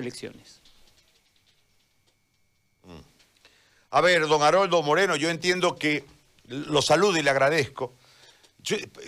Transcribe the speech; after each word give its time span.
elecciones. 0.00 0.60
Mm. 2.84 3.00
A 3.90 4.00
ver, 4.00 4.26
don 4.26 4.42
Haroldo 4.42 4.82
Moreno, 4.82 5.16
yo 5.16 5.30
entiendo 5.30 5.76
que 5.76 6.04
lo 6.46 6.82
saludo 6.82 7.18
y 7.18 7.22
le 7.22 7.30
agradezco. 7.30 7.94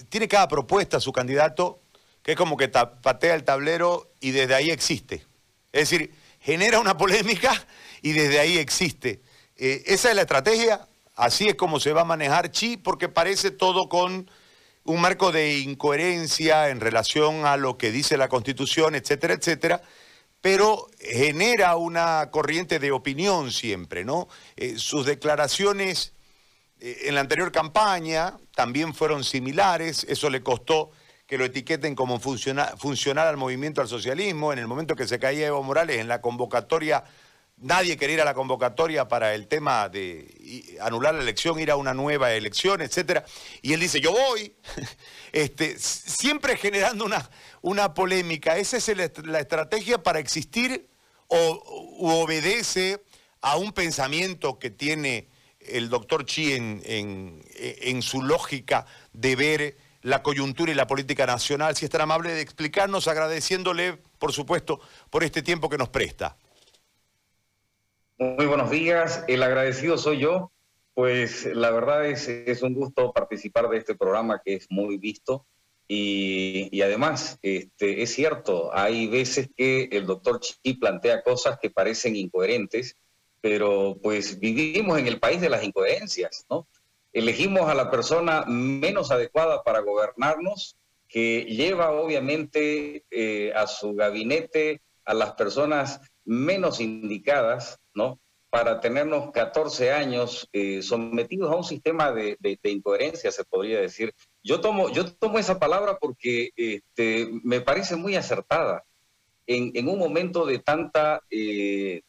tiene 0.08 0.28
cada 0.28 0.48
propuesta 0.48 1.00
su 1.00 1.12
candidato 1.12 1.82
que 2.22 2.32
es 2.32 2.38
como 2.38 2.56
que 2.56 2.68
patea 2.68 3.34
el 3.34 3.44
tablero 3.44 4.12
y 4.20 4.30
desde 4.30 4.54
ahí 4.54 4.70
existe. 4.70 5.24
Es 5.72 5.90
decir, 5.90 6.14
genera 6.40 6.78
una 6.78 6.96
polémica 6.96 7.52
y 8.00 8.12
desde 8.12 8.38
ahí 8.38 8.59
existe. 8.59 9.20
Eh, 9.56 9.82
esa 9.86 10.11
es 10.11 10.16
la 10.16 10.22
estrategia, 10.22 10.86
así 11.16 11.48
es 11.48 11.56
como 11.56 11.80
se 11.80 11.93
va 11.93 12.02
a 12.02 12.04
manejar 12.04 12.50
Chi, 12.50 12.77
porque 12.77 13.09
parece 13.09 13.50
todo 13.50 13.88
con 13.88 14.30
un 14.84 15.00
marco 15.00 15.32
de 15.32 15.59
incoherencia 15.59 16.68
en 16.68 16.80
relación 16.80 17.45
a 17.45 17.56
lo 17.56 17.77
que 17.77 17.90
dice 17.90 18.16
la 18.16 18.29
Constitución, 18.29 18.95
etcétera, 18.95 19.34
etcétera, 19.34 19.82
pero 20.43 20.90
genera 20.98 21.77
una 21.77 22.29
corriente 22.30 22.79
de 22.79 22.91
opinión 22.91 23.52
siempre, 23.52 24.05
¿no? 24.05 24.28
Eh, 24.56 24.74
sus 24.77 25.06
declaraciones 25.06 26.12
eh, 26.80 27.02
en 27.05 27.15
la 27.15 27.23
anterior 27.23 27.52
campaña 27.52 28.37
también 28.55 28.92
fueron 28.92 29.24
similares, 29.24 30.05
eso 30.09 30.28
le 30.28 30.42
costó 30.42 30.91
que 31.28 31.38
lo 31.38 31.45
etiqueten 31.45 31.95
como 31.95 32.20
funcionar 32.20 33.27
al 33.27 33.37
movimiento 33.38 33.80
al 33.80 33.88
socialismo, 33.88 34.52
en 34.52 34.59
el 34.59 34.66
momento 34.66 34.96
que 34.96 35.06
se 35.06 35.18
caía 35.18 35.46
Evo 35.46 35.62
Morales 35.62 35.98
en 35.98 36.09
la 36.09 36.20
convocatoria 36.20 37.04
nadie 37.62 37.97
quería 37.97 38.15
ir 38.15 38.21
a 38.21 38.25
la 38.25 38.34
convocatoria 38.34 39.09
para 39.09 39.34
el 39.34 39.47
tema 39.47 39.89
de 39.89 40.77
anular 40.80 41.15
la 41.15 41.23
elección, 41.23 41.59
ir 41.59 41.71
a 41.71 41.77
una 41.77 41.95
nueva 41.95 42.33
elección, 42.33 42.83
etcétera. 42.83 43.25
Y 43.62 43.73
él 43.73 43.80
dice, 43.80 44.01
yo 44.01 44.12
voy, 44.12 44.55
este, 45.33 45.79
siempre 45.79 46.57
generando 46.57 47.05
una, 47.05 47.30
una 47.62 47.95
polémica. 47.95 48.59
¿Esa 48.59 48.77
es 48.77 48.93
la 49.25 49.41
estrategia 49.41 50.02
para 50.02 50.19
existir 50.19 50.88
o 51.29 52.23
obedece 52.23 53.02
a 53.41 53.57
un 53.57 53.73
pensamiento 53.73 54.59
que 54.59 54.71
tiene 54.71 55.29
el 55.60 55.88
doctor 55.88 56.26
Chi 56.26 56.52
en, 56.52 56.82
en 57.54 58.02
su 58.02 58.23
lógica 58.23 58.87
de 59.13 59.37
ver 59.37 59.76
la 60.02 60.23
coyuntura 60.23 60.73
y 60.73 60.74
la 60.74 60.88
política 60.88 61.26
nacional? 61.26 61.76
Si 61.76 61.85
es 61.85 61.91
tan 61.91 62.02
amable 62.02 62.35
de 62.35 62.41
explicarnos, 62.41 63.07
agradeciéndole, 63.07 63.99
por 64.19 64.32
supuesto, 64.32 64.81
por 65.10 65.22
este 65.22 65.43
tiempo 65.43 65.69
que 65.69 65.78
nos 65.78 65.88
presta. 65.88 66.37
Muy 68.19 68.47
buenos 68.47 68.71
días, 68.71 69.25
el 69.27 69.43
agradecido 69.43 69.97
soy 69.97 70.19
yo, 70.21 70.53
pues 70.94 71.47
la 71.47 71.71
verdad 71.71 72.06
es, 72.06 72.28
es 72.28 72.62
un 72.62 72.75
gusto 72.75 73.12
participar 73.12 73.69
de 73.69 73.78
este 73.78 73.94
programa 73.94 74.41
que 74.44 74.54
es 74.54 74.66
muy 74.71 74.99
visto 74.99 75.47
y, 75.88 76.69
y, 76.71 76.82
además 76.82 77.38
este, 77.43 78.03
es 78.03 78.15
cierto, 78.15 78.71
hay 78.72 79.09
veces 79.09 79.49
que 79.56 79.88
el 79.91 80.06
doctor 80.06 80.41
Chi 80.41 80.75
plantea 80.75 81.22
cosas 81.22 81.59
que 81.60 81.71
parecen 81.71 82.15
incoherentes, 82.15 82.97
pero 83.41 83.99
pues 84.00 84.38
vivimos 84.38 84.99
en 84.99 85.06
el 85.06 85.19
país 85.19 85.41
de 85.41 85.50
las 85.50 85.65
incoherencias, 85.65 86.47
¿no? 86.49 86.69
Elegimos 87.12 87.69
a 87.69 87.75
la 87.75 87.91
persona 87.91 88.44
menos 88.47 89.10
adecuada 89.10 89.62
para 89.62 89.81
gobernarnos, 89.81 90.76
que 91.09 91.44
lleva 91.44 91.91
obviamente 91.91 93.04
eh, 93.10 93.53
a 93.54 93.66
su 93.66 93.94
gabinete 93.94 94.81
a 95.04 95.15
las 95.15 95.32
personas 95.32 96.00
menos 96.25 96.81
indicadas, 96.81 97.78
¿no? 97.94 98.20
Para 98.50 98.81
tenernos 98.81 99.31
14 99.32 99.92
años 99.92 100.48
eh, 100.53 100.82
sometidos 100.82 101.50
a 101.50 101.56
un 101.56 101.64
sistema 101.64 102.12
de, 102.12 102.37
incoherencia, 102.64 103.32
se 103.32 103.44
podría 103.44 103.81
decir. 103.81 104.14
Yo 104.42 104.60
tomo, 104.60 104.91
yo 104.91 105.10
tomo 105.14 105.38
esa 105.38 105.59
palabra 105.59 105.98
porque 105.98 106.50
este, 106.56 107.31
me 107.42 107.60
parece 107.60 107.97
muy 107.97 108.14
acertada. 108.16 108.84
En, 109.47 109.88
un 109.88 109.98
momento 109.98 110.47
de 110.47 110.59
tanta 110.59 111.22
eh, 111.31 112.03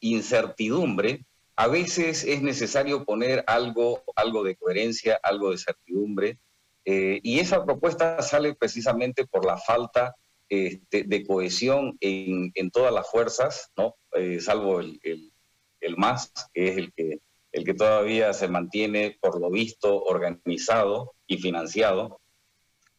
incertidumbre, 0.00 1.24
a 1.56 1.66
veces 1.66 2.24
es 2.24 2.40
necesario 2.40 3.04
poner 3.04 3.44
algo, 3.46 4.02
algo 4.16 4.42
de 4.44 4.56
coherencia, 4.56 5.20
algo 5.22 5.50
de 5.50 5.58
certidumbre, 5.58 6.38
eh, 6.84 7.20
y 7.22 7.38
esa 7.38 7.64
propuesta 7.64 8.22
sale 8.22 8.54
precisamente 8.54 9.26
por 9.26 9.44
la 9.44 9.58
falta 9.58 10.14
este, 10.50 11.04
de 11.04 11.24
cohesión 11.24 11.96
en, 12.00 12.70
todas 12.72 12.92
las 12.92 13.08
fuerzas, 13.08 13.70
¿no? 13.76 13.94
Eh, 14.14 14.40
salvo 14.40 14.80
el, 14.80 15.00
el, 15.02 15.96
MAS, 15.96 16.32
que 16.52 16.68
es 16.68 16.76
el 16.76 16.92
que, 16.92 17.20
el 17.52 17.64
que 17.64 17.74
todavía 17.74 18.32
se 18.32 18.48
mantiene, 18.48 19.16
por 19.20 19.40
lo 19.40 19.48
visto, 19.48 20.02
organizado 20.02 21.14
y 21.28 21.38
financiado, 21.38 22.20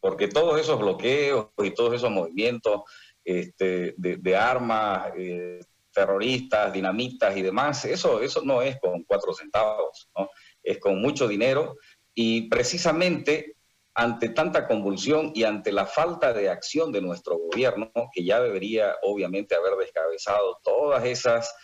porque 0.00 0.28
todos 0.28 0.58
esos 0.58 0.78
bloqueos 0.78 1.48
y 1.58 1.72
todos 1.72 1.94
esos 1.94 2.10
movimientos 2.10 2.82
este, 3.22 3.94
de, 3.98 4.36
armas, 4.36 5.12
eh, 5.18 5.60
terroristas, 5.92 6.72
dinamitas 6.72 7.36
y 7.36 7.42
demás, 7.42 7.84
eso, 7.84 8.22
eso 8.22 8.40
no 8.42 8.62
es 8.62 8.80
con 8.80 9.04
cuatro 9.04 9.34
centavos, 9.34 10.08
¿no? 10.16 10.30
es 10.62 10.78
con 10.78 11.02
mucho 11.02 11.28
dinero 11.28 11.76
y 12.14 12.48
precisamente 12.48 13.56
ante 13.94 14.30
tanta 14.30 14.66
convulsión 14.66 15.32
y 15.34 15.44
ante 15.44 15.72
la 15.72 15.86
falta 15.86 16.32
de 16.32 16.48
acción 16.48 16.92
de 16.92 17.02
nuestro 17.02 17.38
gobierno, 17.38 17.90
que 18.12 18.24
ya 18.24 18.40
debería 18.40 18.96
obviamente 19.02 19.54
haber 19.54 19.76
descabezado 19.76 20.58
todas 20.62 21.04
esas, 21.04 21.54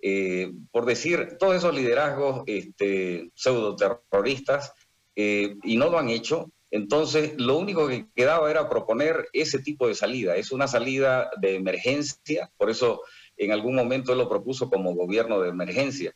eh, 0.00 0.52
por 0.70 0.86
decir, 0.86 1.36
todos 1.38 1.56
esos 1.56 1.74
liderazgos 1.74 2.42
este, 2.46 3.30
pseudo 3.34 3.74
terroristas, 3.76 4.72
eh, 5.16 5.56
y 5.64 5.76
no 5.76 5.90
lo 5.90 5.98
han 5.98 6.08
hecho, 6.08 6.50
entonces 6.70 7.34
lo 7.36 7.58
único 7.58 7.88
que 7.88 8.06
quedaba 8.14 8.50
era 8.50 8.68
proponer 8.68 9.28
ese 9.32 9.58
tipo 9.58 9.88
de 9.88 9.94
salida. 9.94 10.36
Es 10.36 10.52
una 10.52 10.66
salida 10.68 11.30
de 11.38 11.56
emergencia, 11.56 12.50
por 12.56 12.70
eso 12.70 13.02
en 13.36 13.52
algún 13.52 13.74
momento 13.74 14.12
él 14.12 14.18
lo 14.18 14.28
propuso 14.28 14.70
como 14.70 14.94
gobierno 14.94 15.40
de 15.40 15.50
emergencia 15.50 16.14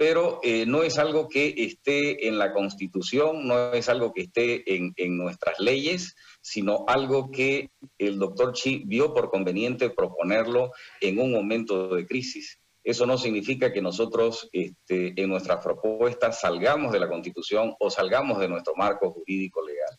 pero 0.00 0.40
eh, 0.42 0.64
no 0.64 0.82
es 0.82 0.98
algo 0.98 1.28
que 1.28 1.52
esté 1.58 2.26
en 2.26 2.38
la 2.38 2.54
Constitución, 2.54 3.46
no 3.46 3.74
es 3.74 3.86
algo 3.90 4.14
que 4.14 4.22
esté 4.22 4.64
en, 4.74 4.94
nuestras 5.18 5.58
leyes, 5.58 6.16
sino 6.40 6.86
algo 6.88 7.30
que 7.30 7.68
el 7.98 8.18
doctor 8.18 8.54
Chi 8.54 8.82
vio 8.86 9.12
por 9.12 9.28
conveniente 9.28 9.90
proponerlo 9.90 10.72
en 11.02 11.18
un 11.18 11.30
momento 11.30 11.94
de 11.94 12.06
crisis. 12.06 12.58
Eso 12.82 13.04
no 13.04 13.18
significa 13.18 13.74
que 13.74 13.82
nosotros 13.82 14.48
este, 14.54 15.20
en 15.20 15.28
nuestras 15.28 15.62
propuestas 15.62 16.40
salgamos 16.40 16.92
de 16.92 17.00
la 17.00 17.08
Constitución 17.10 17.74
o 17.78 17.90
salgamos 17.90 18.38
de 18.38 18.48
nuestro 18.48 18.74
marco 18.76 19.12
jurídico 19.12 19.60
legal. 19.62 19.98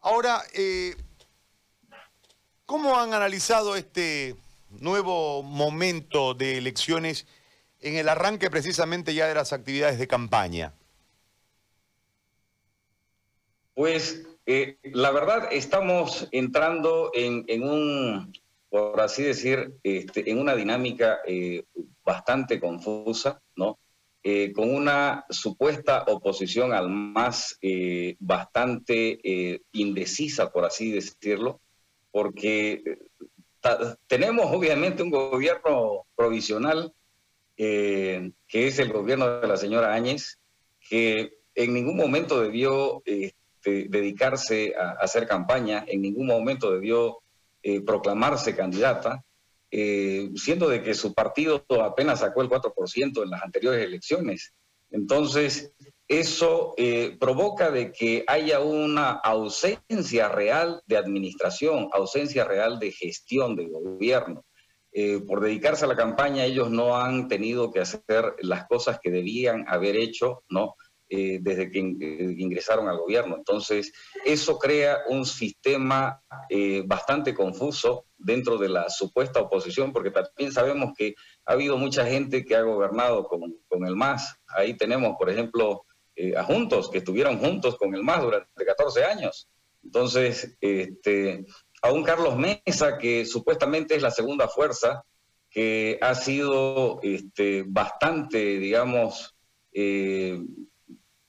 Ahora, 0.00 0.42
eh, 0.52 0.94
¿cómo 2.66 3.00
han 3.00 3.14
analizado 3.14 3.76
este 3.76 4.36
nuevo 4.68 5.42
momento 5.42 6.34
de 6.34 6.58
elecciones? 6.58 7.26
En 7.86 7.96
el 7.96 8.08
arranque 8.08 8.50
precisamente 8.50 9.14
ya 9.14 9.28
de 9.28 9.34
las 9.34 9.52
actividades 9.52 9.98
de 9.98 10.08
campaña? 10.08 10.74
Pues 13.74 14.26
eh, 14.46 14.78
la 14.84 15.10
verdad 15.10 15.48
estamos 15.52 16.28
entrando 16.32 17.10
en, 17.14 17.44
un, 17.62 18.32
por 18.68 19.00
así 19.00 19.22
decir, 19.22 19.74
este, 19.82 20.30
en 20.30 20.38
una 20.38 20.56
dinámica 20.56 21.18
eh, 21.26 21.64
bastante 22.04 22.58
confusa, 22.58 23.40
¿no? 23.54 23.78
Eh, 24.22 24.52
con 24.52 24.74
una 24.74 25.24
supuesta 25.30 26.04
oposición 26.08 26.72
al 26.72 26.88
más 26.88 27.58
bastante 28.18 29.60
indecisa, 29.70 30.50
por 30.50 30.64
así 30.64 30.90
decirlo, 30.90 31.60
porque 32.10 32.82
tenemos 34.08 34.46
obviamente 34.52 35.04
un 35.04 35.10
gobierno 35.10 36.06
provisional 36.16 36.92
eh, 37.56 38.32
que 38.46 38.68
es 38.68 38.78
el 38.78 38.92
gobierno 38.92 39.40
de 39.40 39.48
la 39.48 39.56
señora 39.56 39.94
Áñez, 39.94 40.38
que 40.88 41.38
en 41.54 41.72
ningún 41.72 41.96
momento 41.96 42.40
debió 42.40 43.02
este, 43.06 43.88
dedicarse 43.88 44.74
a, 44.76 44.92
hacer 44.92 45.26
campaña, 45.26 45.84
en 45.88 46.02
ningún 46.02 46.26
momento 46.26 46.70
debió 46.70 47.18
eh, 47.62 47.80
proclamarse 47.80 48.54
candidata, 48.54 49.24
eh, 49.70 50.30
siendo 50.36 50.68
de 50.68 50.82
que 50.82 50.94
su 50.94 51.14
partido 51.14 51.64
apenas 51.82 52.20
sacó 52.20 52.42
el 52.42 52.48
4% 52.48 53.22
en 53.22 53.30
las 53.30 53.42
anteriores 53.42 53.84
elecciones. 53.84 54.52
Entonces, 54.90 55.72
eso 56.08 56.76
provoca 57.18 57.72
de 57.72 57.90
que 57.90 58.22
haya 58.28 58.60
una 58.60 59.10
ausencia 59.10 60.28
real 60.28 60.80
de 60.86 60.96
administración, 60.96 61.88
ausencia 61.92 62.44
real 62.44 62.78
de 62.78 62.92
gestión 62.92 63.56
del 63.56 63.70
gobierno. 63.70 64.44
Eh, 64.98 65.20
por 65.20 65.42
dedicarse 65.42 65.84
a 65.84 65.88
la 65.88 65.94
campaña, 65.94 66.46
ellos 66.46 66.70
no 66.70 66.96
han 66.96 67.28
tenido 67.28 67.70
que 67.70 67.80
hacer 67.80 68.34
las 68.38 68.66
cosas 68.66 68.98
que 68.98 69.10
debían 69.10 69.66
haber 69.68 69.94
hecho, 69.94 70.42
¿no? 70.48 70.74
Eh, 71.10 71.38
desde 71.42 71.70
que 71.70 71.80
eh, 71.80 72.34
ingresaron 72.38 72.88
al 72.88 72.96
gobierno. 72.96 73.36
Entonces, 73.36 73.92
eso 74.24 74.58
crea 74.58 75.00
un 75.10 75.26
sistema 75.26 76.22
bastante 76.86 77.34
confuso 77.34 78.06
dentro 78.16 78.56
de 78.56 78.70
la 78.70 78.88
supuesta 78.88 79.38
oposición, 79.38 79.92
porque 79.92 80.10
también 80.10 80.50
sabemos 80.50 80.94
que 80.96 81.14
ha 81.44 81.52
habido 81.52 81.76
mucha 81.76 82.06
gente 82.06 82.42
que 82.46 82.56
ha 82.56 82.62
gobernado 82.62 83.24
con, 83.24 83.42
con 83.68 83.86
el 83.86 83.96
MAS. 83.96 84.34
Ahí 84.46 84.78
tenemos, 84.78 85.14
por 85.18 85.28
ejemplo, 85.28 85.84
a 86.34 86.42
Juntos, 86.42 86.90
que 86.90 86.98
estuvieron 86.98 87.38
juntos 87.38 87.76
con 87.76 87.94
el 87.94 88.02
MAS 88.02 88.22
durante 88.22 88.64
14 88.64 89.04
años. 89.04 89.46
Entonces, 89.86 90.56
este, 90.60 91.44
a 91.86 91.92
un 91.92 92.02
Carlos 92.02 92.36
Mesa 92.36 92.98
que 92.98 93.24
supuestamente 93.24 93.94
es 93.94 94.02
la 94.02 94.10
segunda 94.10 94.48
fuerza, 94.48 95.04
que 95.48 95.98
ha 96.02 96.14
sido 96.14 97.00
este, 97.02 97.64
bastante, 97.66 98.58
digamos, 98.58 99.36
eh, 99.72 100.38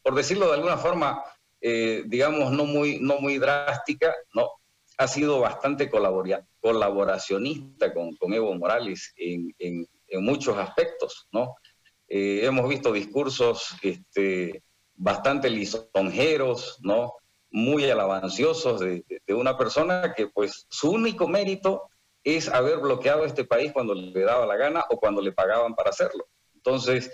por 0.01 0.15
decirlo 0.15 0.48
de 0.48 0.56
alguna 0.56 0.77
forma, 0.77 1.24
eh, 1.62 2.04
digamos, 2.07 2.51
no 2.51 2.65
muy, 2.65 3.00
no 3.00 3.19
muy 3.19 3.38
drástica, 3.38 4.15
¿no? 4.33 4.50
ha 4.98 5.07
sido 5.07 5.39
bastante 5.39 5.92
colaboracionista 5.92 7.94
con, 7.94 8.15
con 8.15 8.33
Evo 8.33 8.56
Morales 8.56 9.13
en, 9.15 9.53
en, 9.60 9.88
muchos 10.24 10.57
aspectos, 10.57 11.27
¿no? 11.31 11.56
Eh, 12.07 12.39
hemos 12.44 12.68
visto 12.68 12.92
discursos 12.92 13.75
este, 13.83 14.63
bastante 14.95 15.51
lisonjeros, 15.51 16.80
¿no? 16.81 17.13
Muy 17.49 17.89
alabanciosos 17.89 18.79
de, 18.79 19.03
una 19.29 19.57
persona 19.57 20.13
que, 20.15 20.27
pues, 20.27 20.65
su 20.69 20.91
único 20.91 21.27
mérito 21.27 21.89
es 22.23 22.49
haber 22.49 22.79
bloqueado 22.79 23.25
este 23.25 23.45
país 23.45 23.71
cuando 23.71 23.94
le 23.94 24.21
daba 24.21 24.45
la 24.45 24.57
gana 24.57 24.83
o 24.89 24.97
cuando 24.99 25.21
le 25.21 25.31
pagaban 25.31 25.75
para 25.75 25.91
hacerlo. 25.91 26.27
Entonces, 26.55 27.11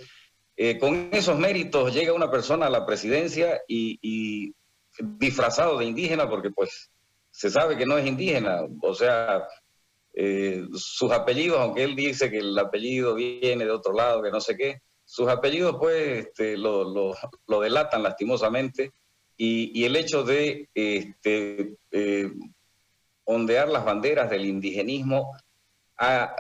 eh, 0.56 0.80
con 0.80 1.10
esos 1.12 1.38
méritos 1.38 1.94
llega 1.94 2.14
una 2.14 2.32
persona 2.32 2.68
a 2.68 2.72
la 2.72 2.86
presidencia 2.86 3.62
y, 3.68 4.54
disfrazado 5.00 5.80
de 5.80 5.86
indígena, 5.86 6.30
porque 6.30 6.52
pues 6.52 6.92
se 7.32 7.50
sabe 7.50 7.76
que 7.76 7.86
no 7.86 7.98
es 7.98 8.06
indígena, 8.06 8.62
o 8.82 8.94
sea, 8.94 9.48
eh, 10.14 10.64
sus 10.76 11.12
apellidos, 11.12 11.60
aunque 11.60 11.84
él 11.84 11.96
dice 11.96 12.30
que 12.30 12.38
el 12.38 12.58
apellido 12.60 13.16
viene 13.16 13.66
de 13.66 13.72
otro 13.72 13.94
lado, 13.94 14.22
que 14.22 14.30
no 14.30 14.40
sé 14.40 14.56
qué, 14.56 14.82
sus 15.06 15.28
apellidos 15.28 15.76
pues 15.80 16.28
este, 16.28 16.58
lo, 16.58 17.16
lo, 17.48 17.60
delatan 17.62 18.04
lastimosamente 18.04 18.92
y, 19.38 19.84
el 19.84 19.96
hecho 19.96 20.24
de 20.24 20.70
este, 20.74 21.76
eh, 21.92 22.32
ondear 23.26 23.70
las 23.70 23.86
banderas 23.86 24.30
del 24.30 24.46
indigenismo 24.46 25.36
ha, 25.98 26.36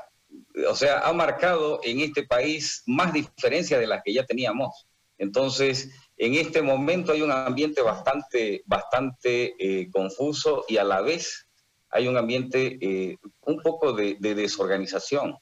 o 0.69 0.75
sea, 0.75 0.99
ha 0.99 1.13
marcado 1.13 1.79
en 1.83 1.99
este 1.99 2.23
país 2.23 2.83
más 2.85 3.13
diferencias 3.13 3.79
de 3.79 3.87
las 3.87 4.03
que 4.03 4.13
ya 4.13 4.25
teníamos. 4.25 4.87
Entonces, 5.17 5.89
en 6.17 6.35
este 6.35 6.61
momento 6.61 7.11
hay 7.11 7.21
un 7.21 7.31
ambiente 7.31 7.81
bastante, 7.81 8.63
bastante 8.65 9.55
eh, 9.57 9.89
confuso 9.91 10.65
y 10.67 10.77
a 10.77 10.83
la 10.83 11.01
vez 11.01 11.47
hay 11.89 12.07
un 12.07 12.17
ambiente 12.17 12.77
eh, 12.81 13.17
un 13.41 13.61
poco 13.61 13.93
de, 13.93 14.15
desorganización. 14.19 15.37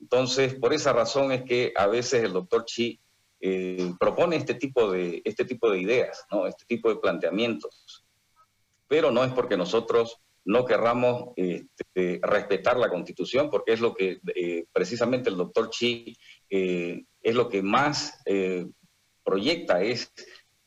Entonces, 0.00 0.54
por 0.54 0.74
esa 0.74 0.92
razón 0.92 1.32
es 1.32 1.42
que 1.42 1.72
a 1.74 1.86
veces 1.86 2.22
el 2.22 2.34
doctor 2.34 2.64
Chi 2.66 3.00
eh, 3.40 3.92
propone 3.98 4.36
este 4.36 4.54
tipo, 4.54 4.90
de, 4.90 5.22
este 5.24 5.44
tipo 5.44 5.70
de 5.70 5.80
ideas, 5.80 6.24
¿no? 6.30 6.46
este 6.46 6.64
tipo 6.66 6.88
de 6.88 6.96
planteamientos. 6.96 8.04
Pero 8.88 9.10
no 9.10 9.24
es 9.24 9.32
porque 9.32 9.56
nosotros 9.56 10.20
no 10.44 10.64
querramos 10.64 11.32
este, 11.36 12.20
respetar 12.22 12.76
la 12.76 12.88
Constitución, 12.88 13.50
porque 13.50 13.72
es 13.72 13.80
lo 13.80 13.94
que 13.94 14.20
precisamente 14.72 15.28
el 15.28 15.36
doctor 15.36 15.70
Chi 15.70 16.16
es 16.48 17.34
lo 17.34 17.48
que 17.48 17.62
más 17.62 18.22
proyecta 19.24 19.82
es 19.82 20.12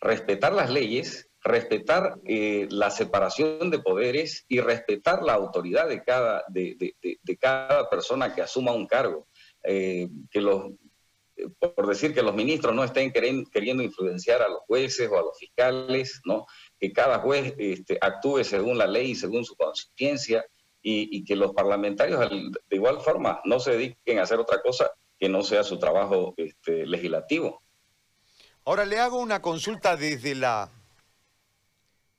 respetar 0.02 0.54
las 0.54 0.70
leyes, 0.70 1.30
respetar 1.44 2.20
eh, 2.26 2.68
la 2.70 2.90
separación 2.90 3.70
de 3.70 3.80
poderes 3.80 4.46
y 4.48 4.60
respetar 4.60 5.24
la 5.24 5.34
autoridad 5.34 5.88
de 5.88 6.04
cada, 6.04 6.44
de, 6.50 6.96
cada 7.40 7.90
persona 7.90 8.34
que 8.34 8.42
asuma 8.42 8.74
un 8.74 8.86
cargo. 8.86 9.28
Eh, 9.64 10.08
que 10.32 10.42
los, 10.42 10.72
por 11.60 11.88
decir 11.88 12.14
que 12.14 12.22
los 12.22 12.36
ministros 12.36 12.74
no 12.74 12.84
estén 12.84 13.12
queriendo 13.12 13.84
influenciar 13.84 14.42
a 14.42 14.50
los 14.50 14.60
jueces 14.68 15.10
o 15.10 15.18
a 15.18 15.22
los 15.22 15.38
fiscales, 15.38 16.22
¿no? 16.26 16.46
que 16.80 16.94
cada 16.94 17.20
juez 17.20 17.54
este, 17.58 17.98
actúe 18.02 18.44
según 18.44 18.78
la 18.78 18.88
ley 18.88 19.12
y 19.12 19.16
según 19.16 19.46
su 19.46 19.56
conciencia 19.56 20.46
y, 20.82 21.26
que 21.26 21.36
los 21.36 21.54
parlamentarios 21.54 22.30
de 22.30 22.76
igual 22.76 23.02
forma 23.02 23.42
no 23.44 23.60
se 23.60 23.72
dediquen 23.72 24.20
a 24.20 24.24
hacer 24.24 24.40
otra 24.40 24.62
cosa 24.62 24.90
que 25.20 25.28
no 25.28 25.44
sea 25.44 25.64
su 25.64 25.78
trabajo 25.78 26.34
este, 26.38 26.86
legislativo. 26.86 27.62
Ahora 28.64 28.86
le 28.86 29.00
hago 29.00 29.20
una 29.20 29.42
consulta 29.42 29.98
desde 29.98 30.36
la, 30.36 30.72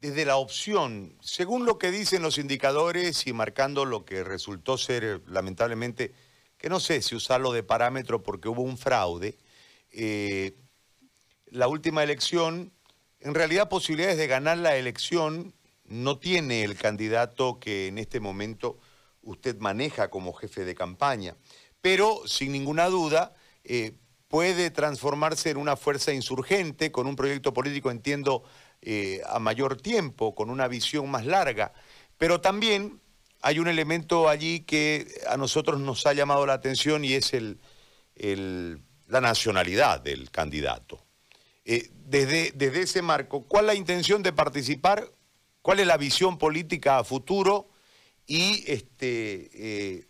desde 0.01 0.25
la 0.25 0.37
opción. 0.37 1.17
Según 1.21 1.65
lo 1.65 1.79
que 1.79 1.91
dicen 1.91 2.23
los 2.23 2.39
indicadores 2.39 3.27
y 3.27 3.33
marcando 3.33 3.85
lo 3.87 4.05
que 4.05 4.25
resultó 4.25 4.77
ser, 4.77 5.23
lamentablemente, 5.27 6.13
que 6.61 6.69
no 6.69 6.79
sé 6.79 7.01
si 7.01 7.15
usarlo 7.15 7.53
de 7.53 7.63
parámetro 7.63 8.23
porque 8.23 8.49
hubo 8.49 8.63
un 8.63 8.77
fraude, 8.77 9.39
eh, 9.93 10.55
la 11.47 11.67
última 11.69 12.03
elección, 12.03 12.71
en 13.21 13.35
realidad 13.35 13.69
posibilidades 13.69 14.19
de 14.19 14.27
ganar 14.27 14.59
la 14.59 14.77
elección 14.77 15.55
no 15.85 16.19
tiene 16.19 16.63
el 16.63 16.77
candidato 16.77 17.59
que 17.59 17.89
en 17.89 17.99
este 17.99 18.21
momento 18.21 18.79
usted 19.23 19.57
maneja 19.59 20.09
como 20.09 20.35
jefe 20.35 20.65
de 20.65 20.75
campaña. 20.75 21.35
Pero, 21.81 22.23
sin 22.27 22.53
ninguna 22.53 22.87
duda, 22.87 23.35
eh, 23.65 23.95
puede 24.29 24.71
transformarse 24.71 25.51
en 25.51 25.57
una 25.57 25.77
fuerza 25.77 26.13
insurgente 26.13 26.93
con 26.93 27.07
un 27.07 27.17
proyecto 27.17 27.53
político, 27.53 27.91
entiendo, 27.91 28.45
eh, 28.83 29.23
a 29.27 29.39
mayor 29.39 29.81
tiempo, 29.81 30.35
con 30.35 30.51
una 30.51 30.69
visión 30.69 31.11
más 31.11 31.27
larga. 31.27 31.73
Pero 32.19 32.41
también 32.41 33.01
hay 33.43 33.59
un 33.59 33.69
elemento 33.69 34.29
allí 34.29 34.61
que 34.61 35.07
a 35.29 35.37
nosotros 35.37 35.81
nos 35.81 36.07
ha 36.07 36.13
llamado 36.13 36.45
la 36.47 36.55
atención 36.55 37.05
y 37.05 37.15
es 37.15 37.33
el, 37.33 37.59
la 39.07 39.21
nacionalidad 39.21 40.01
del 40.01 40.31
candidato. 40.31 41.05
Eh, 41.65 41.91
desde, 41.93 42.53
desde 42.53 42.83
ese 42.83 43.03
marco, 43.03 43.45
¿cuál 43.47 43.65
es 43.65 43.67
la 43.69 43.75
intención 43.75 44.23
de 44.23 44.33
participar? 44.33 45.11
¿Cuál 45.63 45.81
es 45.81 45.87
la 45.87 45.97
visión 45.97 46.39
política 46.39 46.99
a 46.99 47.05
futuro? 47.05 47.71
Y 48.27 48.65
este, 48.67 49.51
eh, 49.53 50.07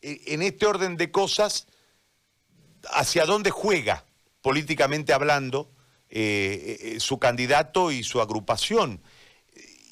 en 0.00 0.42
este 0.42 0.66
orden 0.66 0.96
de 0.96 1.10
cosas, 1.10 1.66
hacia 2.90 3.26
dónde 3.26 3.50
juega, 3.50 4.04
políticamente 4.40 5.12
hablando, 5.12 5.70
eh, 6.08 6.96
su 7.00 7.18
candidato 7.18 7.90
y 7.90 8.02
su 8.02 8.20
agrupación. 8.20 9.02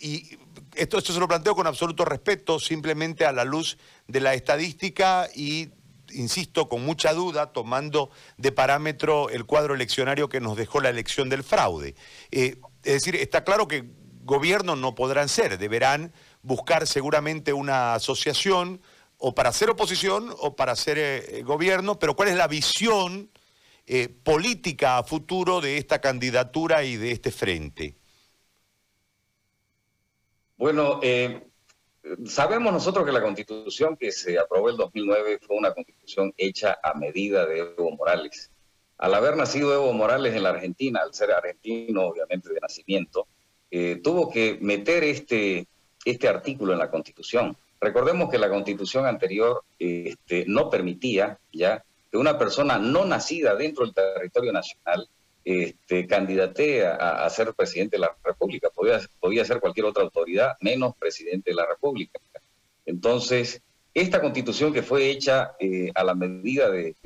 Y 0.00 0.36
esto, 0.74 0.98
esto 0.98 1.12
se 1.12 1.20
lo 1.20 1.28
planteo 1.28 1.54
con 1.54 1.66
absoluto 1.66 2.04
respeto, 2.04 2.58
simplemente 2.58 3.24
a 3.24 3.32
la 3.32 3.44
luz 3.44 3.78
de 4.06 4.20
la 4.20 4.34
estadística 4.34 5.28
y, 5.34 5.70
insisto, 6.12 6.68
con 6.68 6.84
mucha 6.84 7.12
duda, 7.12 7.52
tomando 7.52 8.10
de 8.36 8.52
parámetro 8.52 9.30
el 9.30 9.44
cuadro 9.46 9.74
eleccionario 9.74 10.28
que 10.28 10.40
nos 10.40 10.56
dejó 10.56 10.80
la 10.80 10.90
elección 10.90 11.28
del 11.28 11.44
fraude. 11.44 11.94
Eh, 12.30 12.56
es 12.82 12.94
decir, 12.94 13.16
está 13.16 13.44
claro 13.44 13.68
que 13.68 13.90
gobiernos 14.22 14.78
no 14.78 14.94
podrán 14.94 15.28
ser, 15.28 15.58
deberán 15.58 16.12
buscar 16.42 16.86
seguramente 16.86 17.52
una 17.52 17.94
asociación, 17.94 18.80
o 19.22 19.34
para 19.34 19.50
hacer 19.50 19.68
oposición 19.68 20.34
o 20.38 20.56
para 20.56 20.72
hacer 20.72 20.96
eh, 20.96 21.38
eh, 21.38 21.42
gobierno, 21.42 21.98
pero 21.98 22.16
cuál 22.16 22.28
es 22.28 22.36
la 22.36 22.48
visión 22.48 23.30
política 24.22 24.98
a 24.98 25.02
futuro 25.02 25.60
de 25.60 25.76
esta 25.76 26.00
candidatura 26.00 26.84
y 26.84 26.96
de 26.96 27.10
este 27.10 27.32
frente. 27.32 27.96
Bueno, 30.60 31.00
sabemos 32.26 32.72
nosotros 32.72 33.06
que 33.06 33.12
la 33.12 33.22
constitución 33.22 33.96
que 33.96 34.12
se 34.12 34.38
aprobó 34.38 34.68
el 34.68 34.76
2009 34.76 35.40
fue 35.40 35.56
una 35.56 35.72
constitución 35.72 36.34
hecha 36.36 36.78
a 36.82 36.92
medida 36.94 37.46
de 37.46 37.60
Evo 37.60 37.90
Morales. 37.92 38.50
Al 38.98 39.14
haber 39.14 39.36
nacido 39.36 39.72
Evo 39.72 39.92
Morales 39.94 40.34
en 40.34 40.42
la 40.42 40.50
Argentina, 40.50 41.00
al 41.02 41.14
ser 41.14 41.32
argentino 41.32 42.08
obviamente 42.08 42.52
de 42.52 42.60
nacimiento, 42.60 43.26
tuvo 44.02 44.30
que 44.30 44.58
meter 44.60 45.02
este, 45.04 45.66
este 46.04 46.28
artículo 46.28 46.74
en 46.74 46.78
la 46.80 46.90
constitución 46.90 47.56
Recordemos 47.80 48.28
que 48.28 48.38
la 48.38 48.50
constitución 48.50 49.06
anterior 49.06 49.62
este, 49.78 50.44
no 50.46 50.68
permitía 50.68 51.38
ya 51.50 51.82
que 52.10 52.18
una 52.18 52.38
persona 52.38 52.78
no 52.78 53.06
nacida 53.06 53.54
dentro 53.54 53.84
del 53.86 53.94
territorio 53.94 54.52
nacional 54.52 55.08
este, 55.44 56.06
candidatee 56.06 56.86
a, 56.86 57.28
ser 57.30 57.54
presidente 57.54 57.96
de 57.96 58.02
la 58.02 58.16
República. 58.22 58.70
Podía, 58.70 59.00
podía 59.18 59.44
ser 59.44 59.60
cualquier 59.60 59.86
otra 59.86 60.02
autoridad, 60.02 60.56
menos 60.60 60.94
presidente 60.96 61.50
de 61.50 61.56
la 61.56 61.66
República. 61.66 62.20
Entonces, 62.86 63.62
esta 63.94 64.20
constitución 64.20 64.72
que 64.72 64.82
fue 64.82 65.10
hecha 65.10 65.52
eh, 65.58 65.90
a 65.94 66.04
la 66.04 66.14
medida 66.14 66.70
del 66.70 66.96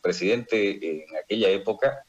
presidente 0.00 1.02
en 1.02 1.16
aquella 1.16 1.48
época, 1.50 2.04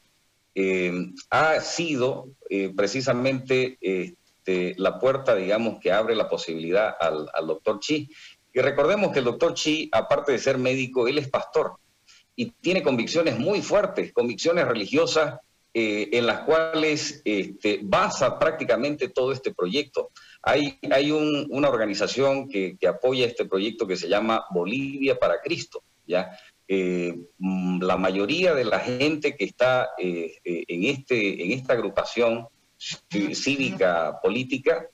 eh, 0.54 0.92
ha 1.30 1.60
sido 1.60 2.28
eh, 2.50 2.72
precisamente 2.76 3.78
este, 3.80 4.74
la 4.76 4.98
puerta, 4.98 5.34
digamos, 5.34 5.80
que 5.80 5.92
abre 5.92 6.14
la 6.14 6.28
posibilidad 6.28 6.94
al, 7.00 7.46
doctor 7.46 7.80
Chi. 7.80 8.10
Y 8.52 8.60
recordemos 8.60 9.12
que 9.12 9.20
el 9.20 9.24
doctor 9.24 9.54
Chi, 9.54 9.88
aparte 9.92 10.32
de 10.32 10.38
ser 10.38 10.58
médico, 10.58 11.08
él 11.08 11.18
es 11.18 11.28
pastor 11.28 11.76
y 12.36 12.46
tiene 12.46 12.82
convicciones 12.82 13.38
muy 13.38 13.62
fuertes, 13.62 14.12
convicciones 14.12 14.66
religiosas 14.66 15.40
eh, 15.74 16.10
en 16.12 16.26
las 16.26 16.40
cuales 16.40 17.22
este, 17.24 17.80
basa 17.82 18.38
prácticamente 18.38 19.08
todo 19.08 19.32
este 19.32 19.54
proyecto. 19.54 20.10
Hay, 20.42 20.78
hay 20.90 21.10
una 21.10 21.70
organización 21.70 22.46
que, 22.46 22.76
apoya 22.86 23.26
este 23.26 23.46
proyecto 23.46 23.86
que 23.86 23.96
se 23.96 24.06
llama 24.06 24.44
Bolivia 24.50 25.18
para 25.18 25.40
Cristo, 25.40 25.82
¿ya? 26.06 26.36
Eh, 26.68 27.14
mm, 27.38 27.82
la 27.82 27.96
mayoría 27.96 28.54
de 28.54 28.64
la 28.66 28.80
gente 28.80 29.34
que 29.34 29.44
está 29.44 29.90
eh, 29.98 30.34
en, 30.44 30.84
este, 30.84 31.42
en 31.42 31.52
esta 31.52 31.72
agrupación 31.72 32.48
cívica 32.76 34.20
política, 34.22 34.88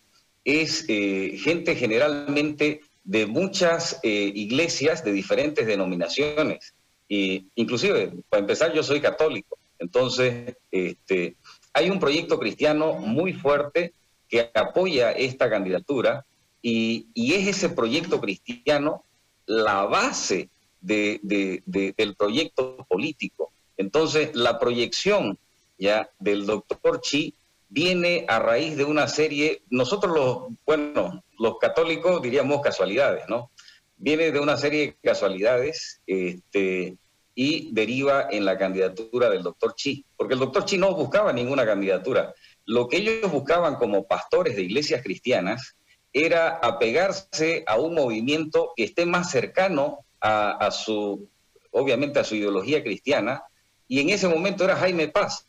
es 0.45 0.85
gente 0.87 1.75
generalmente 1.75 2.83
de 3.03 3.27
muchas 3.27 3.99
iglesias 4.03 5.03
de 5.03 5.13
diferentes 5.13 5.67
denominaciones. 5.67 6.75
Y 7.09 7.47
inclusive, 7.55 8.13
para 8.29 8.41
empezar, 8.41 8.73
yo 8.73 8.83
soy 8.83 9.01
católico. 9.01 9.59
Entonces, 9.79 10.57
este, 10.71 11.37
hay 11.73 11.91
un 11.91 11.99
proyecto 11.99 12.39
cristiano 12.39 12.95
muy 12.95 13.33
fuerte 13.33 13.93
que 14.29 14.51
apoya 14.53 15.13
esta 15.13 15.49
candidatura 15.49 16.25
y, 16.61 17.07
es 17.15 17.49
ese 17.49 17.69
proyecto 17.71 18.21
cristiano 18.21 19.05
la 19.47 19.85
base 19.85 20.51
del 20.81 22.17
proyecto 22.19 22.85
político. 22.89 23.53
Entonces, 23.77 24.35
la 24.35 24.59
proyección 24.59 25.39
ya 25.79 26.11
del 26.19 26.45
doctor 26.45 27.01
Chi 27.01 27.35
viene 27.69 28.25
a 28.29 28.39
raíz 28.39 28.77
de 28.77 28.85
una 28.85 29.09
serie, 29.09 29.63
nosotros 29.71 30.15
los, 30.15 30.39
bueno, 30.67 31.23
los 31.39 31.59
católicos 31.59 32.21
diríamos 32.21 32.61
casualidades, 32.61 33.25
¿no? 33.29 33.51
Viene 33.99 34.31
de 34.31 34.41
una 34.41 34.57
serie 34.57 34.87
de 34.87 34.97
casualidades 35.03 36.01
este, 36.07 36.97
y 37.35 37.73
deriva 37.73 38.29
en 38.31 38.45
la 38.45 38.57
candidatura 38.57 39.29
del 39.29 39.43
doctor 39.43 39.75
Chi, 39.75 40.05
porque 40.17 40.35
el 40.35 40.41
doctor 40.41 40.65
Chi 40.65 40.79
no 40.79 40.95
buscaba 40.95 41.33
ninguna 41.33 41.67
candidatura. 41.67 42.33
Lo 42.65 42.89
que 42.89 42.99
ellos 42.99 43.31
buscaban 43.31 43.77
como 43.77 44.07
pastores 44.07 44.57
de 44.57 44.63
iglesias 44.63 45.03
cristianas 45.03 45.77
era 46.13 46.57
apegarse 46.57 47.65
a 47.67 47.77
un 47.79 47.95
movimiento 47.95 48.73
que 48.77 48.85
esté 48.85 49.05
más 49.05 49.31
cercano 49.31 50.05
a, 50.21 50.71
su, 50.71 51.29
obviamente 51.71 52.19
a 52.19 52.25
su 52.25 52.35
ideología 52.35 52.83
cristiana, 52.83 53.45
y 53.87 54.01
en 54.01 54.11
ese 54.11 54.29
momento 54.29 54.65
era 54.65 54.77
Jaime 54.77 55.09
Paz. 55.09 55.47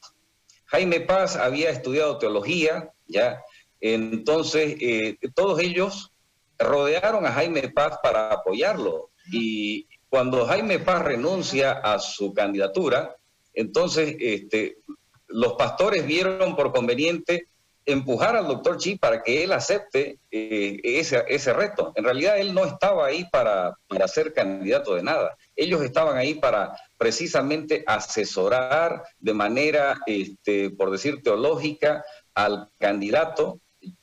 Jaime 0.65 1.01
Paz 1.01 1.35
había 1.35 1.71
estudiado 1.71 2.19
teología, 2.19 2.91
ya, 3.07 3.41
entonces 3.81 4.75
eh, 4.79 5.17
todos 5.33 5.59
ellos 5.59 6.11
rodearon 6.59 7.25
a 7.25 7.31
Jaime 7.31 7.69
Paz 7.69 7.97
para 8.03 8.31
apoyarlo, 8.31 9.09
y, 9.31 9.87
cuando 10.09 10.45
Jaime 10.47 10.79
Paz 10.79 11.03
renuncia 11.03 11.71
a 11.71 11.99
su 11.99 12.33
candidatura, 12.33 13.15
entonces 13.53 14.15
este, 14.19 14.77
los 15.27 15.53
pastores 15.53 16.05
vieron 16.05 16.55
por 16.55 16.73
conveniente 16.73 17.47
empujar 17.85 18.35
al 18.35 18.47
doctor 18.47 18.77
Chi 18.77 18.97
para 18.97 19.21
que 19.21 19.43
él 19.43 19.51
acepte 19.51 20.19
eh, 20.31 20.79
ese, 20.83 21.53
reto. 21.53 21.91
En 21.95 22.03
realidad 22.03 22.39
él 22.39 22.53
no 22.53 22.65
estaba 22.65 23.07
ahí 23.07 23.25
para, 23.31 23.75
para 23.87 24.07
ser 24.07 24.33
candidato 24.33 24.95
de 24.95 25.03
nada. 25.03 25.35
Ellos 25.55 25.81
estaban 25.81 26.17
ahí 26.17 26.35
para 26.35 26.75
precisamente 26.97 27.83
asesorar 27.87 29.03
de 29.19 29.33
manera, 29.33 29.99
este, 30.05 30.71
por 30.71 30.91
decir, 30.91 31.21
teológica 31.23 32.03
al 32.33 32.69
candidato 32.79 33.59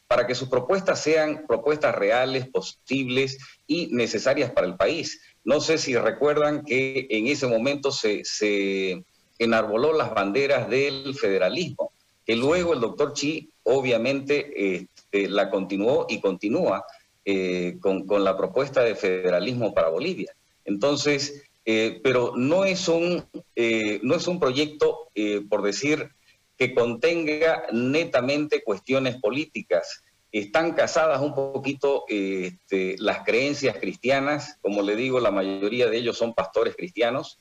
para 0.09 0.27
que 0.27 0.35
sus 0.35 0.49
propuestas 0.49 1.03
sean 1.03 1.45
propuestas 1.47 1.95
reales, 1.95 2.49
posibles 2.49 3.39
y 3.67 3.89
necesarias 3.89 4.51
para 4.53 4.67
el 4.67 4.77
país. 4.77 5.21
No 5.45 5.61
sé 5.61 5.79
si 5.79 5.97
recuerdan 5.97 6.65
que 6.65 7.07
en 7.11 7.27
ese 7.27 7.47
momento 7.47 7.91
se, 7.91 8.23
enarboló 9.39 9.93
las 9.93 10.15
banderas 10.15 10.71
del 10.71 11.15
federalismo, 11.15 11.93
que 12.25 12.37
luego 12.37 12.73
el 12.73 12.81
doctor 12.81 13.13
Chi 13.13 13.51
obviamente 13.65 14.77
este, 14.77 15.29
la 15.29 15.51
continuó 15.51 16.07
y 16.09 16.21
continúa 16.21 16.85
eh, 17.25 17.77
con, 17.81 18.07
la 18.25 18.37
propuesta 18.37 18.83
de 18.83 18.95
federalismo 18.95 19.75
para 19.75 19.89
Bolivia. 19.89 20.33
Entonces, 20.65 21.45
eh, 21.65 22.01
pero 22.03 22.33
no 22.35 22.65
es 22.65 22.89
un, 22.89 23.25
eh, 23.57 24.01
no 24.03 24.15
es 24.15 24.27
un 24.27 24.41
proyecto, 24.41 25.11
por 25.51 25.63
decir, 25.63 26.11
que 26.57 26.75
contenga 26.75 27.67
netamente 27.73 28.63
cuestiones 28.63 29.17
políticas 29.17 30.03
están 30.33 30.73
casadas 30.73 31.21
un 31.21 31.35
poquito 31.35 32.05
este, 32.09 32.97
las 32.99 33.25
creencias 33.25 33.79
cristianas, 33.79 34.59
como 34.61 34.83
le 34.83 34.97
digo, 34.97 35.21
la 35.21 35.31
mayoría 35.31 35.89
de 35.89 35.97
ellos 35.97 36.19
son 36.19 36.35
pastores 36.35 36.77
cristianos, 36.77 37.39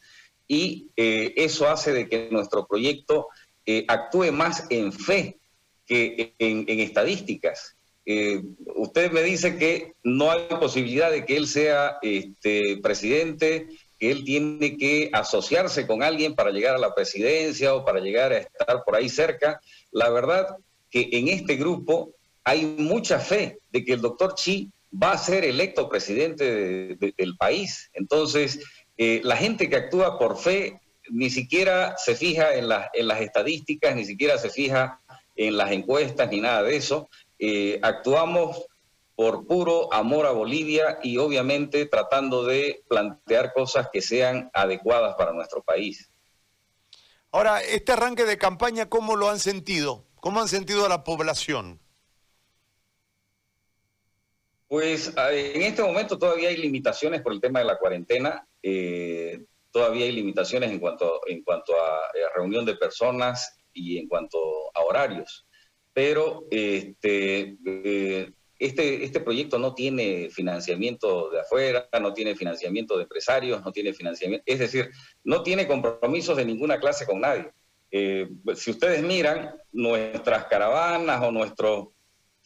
y 0.48 0.92
eh, 0.96 1.34
eso 1.36 1.68
hace 1.68 1.92
de 1.92 2.08
que 2.08 2.30
nuestro 2.32 2.68
proyecto 2.68 3.28
eh, 3.66 3.84
actúe 3.88 4.32
más 4.32 4.66
en 4.70 4.94
fe 4.94 5.40
que 5.86 6.34
en, 6.40 6.66
estadísticas. 6.68 7.76
Eh, 8.06 8.42
usted 8.76 9.12
me 9.12 9.24
dice 9.24 9.58
que 9.58 9.94
no 10.04 10.32
hay 10.32 10.48
posibilidad 10.60 11.12
de 11.12 11.26
que 11.26 11.38
él 11.38 11.48
sea 11.48 11.98
este, 12.02 12.78
presidente, 12.78 13.68
que 14.06 14.12
él 14.12 14.24
tiene 14.24 14.78
que 14.78 15.10
asociarse 15.14 15.88
con 15.88 16.04
alguien 16.04 16.36
para 16.36 16.52
llegar 16.52 16.76
a 16.76 16.78
la 16.78 16.94
presidencia 16.94 17.74
o 17.74 17.84
para 17.84 18.00
llegar 18.00 18.32
a 18.32 18.38
estar 18.38 18.84
por 18.86 18.96
ahí 18.96 19.10
cerca. 19.10 19.60
La 19.92 20.10
verdad 20.10 20.58
que 20.92 21.10
en 21.12 21.28
este 21.28 21.56
grupo 21.56 22.12
hay 22.44 22.66
mucha 22.66 23.18
fe 23.18 23.58
de 23.72 23.84
que 23.84 23.94
el 23.94 24.02
doctor 24.02 24.36
Chi 24.36 24.70
va 24.94 25.14
a 25.14 25.18
ser 25.18 25.44
electo 25.44 25.90
presidente 25.90 26.96
del 26.96 27.36
país. 27.38 27.90
Entonces, 27.94 28.60
eh, 28.96 29.22
la 29.24 29.38
gente 29.38 29.72
que 29.72 29.76
actúa 29.76 30.20
por 30.20 30.38
fe 30.38 30.80
ni 31.10 31.32
siquiera 31.32 31.96
se 31.98 32.16
fija 32.16 32.54
en, 32.54 32.66
en, 32.94 33.08
las 33.08 33.22
estadísticas, 33.22 33.96
ni 33.96 34.06
siquiera 34.06 34.38
se 34.38 34.52
fija 34.52 35.00
en 35.36 35.58
las 35.58 35.72
encuestas, 35.72 36.30
ni 36.30 36.42
nada 36.42 36.62
de 36.62 36.76
eso. 36.76 37.10
Eh, 37.40 37.80
actuamos 37.82 38.68
por 39.16 39.48
puro 39.48 39.92
amor 39.94 40.26
a 40.26 40.32
Bolivia 40.32 41.00
y 41.02 41.18
obviamente 41.18 41.86
tratando 41.86 42.44
de 42.44 42.84
plantear 42.90 43.54
cosas 43.54 43.90
que 43.92 44.02
sean 44.02 44.50
adecuadas 44.54 45.16
para 45.16 45.32
nuestro 45.32 45.64
país. 45.64 46.10
Ahora, 47.32 47.62
este 47.62 47.94
arranque 47.94 48.26
de 48.26 48.38
campaña, 48.38 48.90
¿cómo 48.90 49.16
lo 49.16 49.30
han 49.30 49.40
sentido? 49.40 50.06
¿Cómo 50.22 50.42
han 50.42 50.48
sentido 50.48 50.86
a 50.86 50.90
la 50.90 51.04
población? 51.04 51.80
Pues 54.68 55.14
en 55.16 55.62
este 55.62 55.84
momento 55.84 56.18
todavía 56.18 56.50
hay 56.50 56.58
limitaciones 56.58 57.22
por 57.22 57.34
el 57.34 57.40
tema 57.40 57.60
de 57.60 57.66
la 57.66 57.78
cuarentena. 57.78 58.48
Eh, 58.64 59.46
todavía 59.72 60.06
hay 60.06 60.12
limitaciones 60.12 60.72
en 60.72 60.80
cuanto, 60.80 61.22
en 61.28 61.44
cuanto 61.44 61.74
a, 61.74 62.10
eh, 62.14 62.24
reunión 62.36 62.66
de 62.66 62.76
personas 62.76 63.58
y 63.72 63.98
en 63.98 64.08
cuanto 64.08 64.40
a 64.74 64.82
horarios. 64.82 65.46
Pero 65.94 66.46
este, 66.50 67.58
eh, 67.66 68.32
este, 68.66 69.04
este 69.04 69.20
proyecto 69.20 69.58
no 69.60 69.74
tiene 69.74 70.30
financiamiento 70.30 71.30
de 71.30 71.42
afuera, 71.42 71.88
no 72.02 72.14
tiene 72.14 72.36
financiamiento 72.36 72.98
de 72.98 73.04
empresarios, 73.04 73.64
no 73.64 73.72
tiene 73.72 73.94
financiamiento, 73.94 74.44
es 74.46 74.60
decir, 74.60 74.92
no 75.24 75.44
tiene 75.44 75.68
compromisos 75.68 76.38
de 76.38 76.46
ninguna 76.46 76.80
clase 76.80 77.06
con 77.06 77.22
nadie. 77.22 77.52
si 77.90 78.72
ustedes 78.72 79.02
miran 79.04 79.56
nuestras 79.72 80.46
caravanas 80.46 81.22
o 81.24 81.32
nuestros 81.32 81.88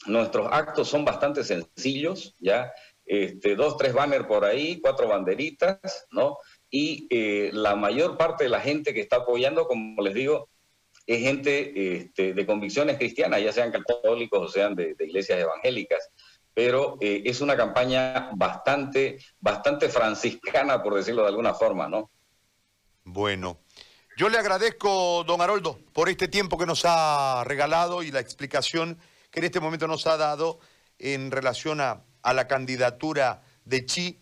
Nuestros 0.06 0.48
actos 0.52 0.88
son 0.88 1.04
bastante 1.04 1.44
sencillos, 1.44 2.36
¿ya? 2.40 2.72
Este, 3.06 3.56
dos, 3.56 3.76
tres 3.76 3.94
banners 3.94 4.26
por 4.28 4.46
ahí, 4.46 4.80
cuatro 4.80 5.08
banderitas, 5.08 6.08
¿no? 6.12 6.38
Y 6.70 7.08
eh, 7.10 7.50
la 7.52 7.76
mayor 7.76 8.18
parte 8.18 8.46
de 8.46 8.50
la 8.50 8.62
gente 8.62 8.94
que 8.94 9.02
está 9.02 9.18
apoyando, 9.18 9.66
como 9.66 10.02
les 10.02 10.14
digo, 10.14 10.50
es 11.10 11.22
gente 11.22 11.96
este, 11.96 12.36
de 12.36 12.46
convicciones 12.46 12.98
cristianas, 12.98 13.42
ya 13.42 13.52
sean 13.52 13.72
católicos 13.72 14.40
o 14.40 14.48
sean 14.48 14.76
de, 14.76 14.96
iglesias 15.00 15.40
evangélicas. 15.40 16.08
Pero 16.54 16.98
eh, 17.02 17.24
es 17.26 17.42
una 17.42 17.58
campaña 17.58 18.30
bastante, 18.36 19.18
bastante 19.40 19.90
franciscana, 19.90 20.84
por 20.84 20.94
decirlo 20.94 21.24
de 21.24 21.30
alguna 21.30 21.56
forma, 21.56 21.90
¿no? 21.90 22.12
Bueno, 23.04 23.62
yo 24.18 24.30
le 24.30 24.38
agradezco, 24.38 25.24
don 25.24 25.42
Haroldo, 25.42 25.80
por 25.94 26.10
este 26.10 26.28
tiempo 26.28 26.60
que 26.60 26.68
nos 26.68 26.84
ha 26.86 27.44
regalado 27.44 28.04
y 28.04 28.12
la 28.12 28.20
explicación 28.20 29.00
que 29.32 29.40
en 29.40 29.46
este 29.46 29.60
momento 29.60 29.88
nos 29.88 30.06
ha 30.06 30.16
dado 30.16 30.60
en 31.00 31.32
relación 31.32 31.82
a, 31.82 32.04
la 32.24 32.48
candidatura 32.48 33.42
de 33.66 33.88
Chi 33.88 34.20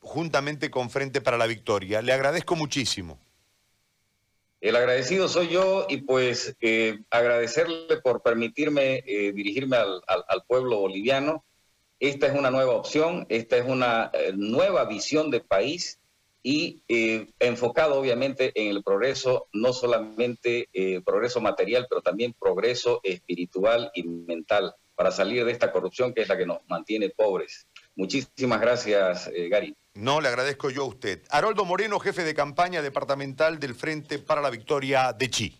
juntamente 0.00 0.72
con 0.72 0.90
Frente 0.90 1.20
para 1.20 1.38
la 1.38 1.46
Victoria. 1.46 2.02
Le 2.02 2.12
agradezco 2.12 2.56
muchísimo. 2.56 3.20
El 4.66 4.74
agradecido 4.74 5.28
soy 5.28 5.46
yo 5.46 5.86
y 5.88 5.98
pues 5.98 6.56
eh, 6.60 6.98
agradecerle 7.10 7.98
por 8.02 8.20
permitirme 8.20 9.04
eh, 9.06 9.30
dirigirme 9.32 9.76
al, 9.76 10.42
pueblo 10.48 10.80
boliviano. 10.80 11.44
Esta 12.00 12.26
es 12.26 12.36
una 12.36 12.50
nueva 12.50 12.72
opción, 12.72 13.26
esta 13.28 13.58
es 13.58 13.64
una 13.64 14.10
eh, 14.12 14.32
nueva 14.34 14.84
visión 14.86 15.30
de 15.30 15.38
país 15.38 16.00
y 16.42 16.82
enfocado 17.38 17.94
obviamente 17.94 18.50
en 18.56 18.74
el 18.74 18.82
progreso, 18.82 19.46
no 19.52 19.72
solamente 19.72 20.68
progreso 21.04 21.40
material, 21.40 21.86
pero 21.88 22.02
también 22.02 22.34
progreso 22.38 23.00
espiritual 23.04 23.92
y 23.94 24.02
mental 24.02 24.74
para 24.96 25.12
salir 25.12 25.44
de 25.44 25.52
esta 25.52 25.70
corrupción 25.70 26.12
que 26.12 26.22
es 26.22 26.28
la 26.28 26.36
que 26.36 26.46
nos 26.46 26.58
mantiene 26.68 27.10
pobres. 27.10 27.68
Muchísimas 27.94 28.60
gracias, 28.60 29.30
Gary. 29.48 29.76
No, 29.96 30.20
le 30.20 30.28
agradezco 30.28 30.68
yo 30.68 30.82
a 30.82 30.86
usted. 30.86 31.22
Haroldo 31.30 31.64
Moreno, 31.64 31.98
jefe 31.98 32.22
de 32.22 32.34
campaña 32.34 32.82
departamental 32.82 33.58
del 33.58 33.74
Frente 33.74 34.18
para 34.18 34.42
la 34.42 34.50
Victoria 34.50 35.14
de 35.14 35.30
Chi. 35.30 35.58